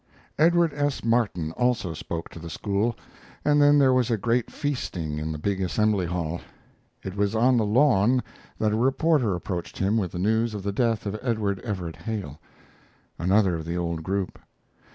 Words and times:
Edward 0.39 0.73
S. 0.73 1.03
Martin 1.03 1.51
also 1.51 1.93
spoke 1.93 2.27
to 2.29 2.39
the 2.39 2.49
school, 2.49 2.95
and 3.45 3.61
then 3.61 3.77
there 3.77 3.93
was 3.93 4.09
a 4.09 4.17
great 4.17 4.49
feasting 4.51 5.19
in 5.19 5.31
the 5.31 5.37
big 5.37 5.61
assembly 5.61 6.07
hall. 6.07 6.41
It 7.03 7.15
was 7.15 7.35
on 7.35 7.55
the 7.55 7.67
lawn 7.67 8.23
that 8.57 8.73
a 8.73 8.77
reporter 8.77 9.35
approached 9.35 9.77
him 9.77 9.97
with 9.99 10.11
the 10.13 10.17
news 10.17 10.55
of 10.55 10.63
the 10.63 10.73
death 10.73 11.05
of 11.05 11.19
Edward 11.21 11.59
Everett 11.59 11.97
Hale 11.97 12.39
another 13.19 13.53
of 13.57 13.65
the 13.65 13.77
old 13.77 14.01
group. 14.01 14.39